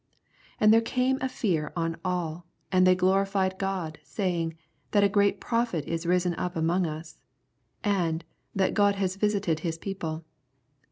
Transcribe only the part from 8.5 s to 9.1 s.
That God